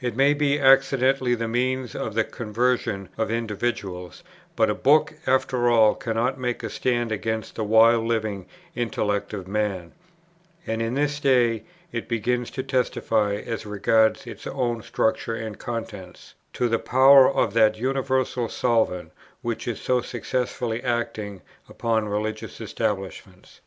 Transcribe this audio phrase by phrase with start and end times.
[0.00, 4.22] It may be accidentally the means of the conversion of individuals;
[4.54, 9.48] but a book, after all, cannot make a stand against the wild living intellect of
[9.48, 9.90] man,
[10.68, 16.34] and in this day it begins to testify, as regards its own structure and contents,
[16.52, 19.10] to the power of that universal solvent,
[19.40, 23.60] which is so successfully acting upon religious establishments.